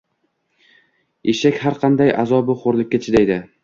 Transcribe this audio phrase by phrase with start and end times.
[1.35, 3.45] Eshak har qanday azobu xo’rlikka chidaydi.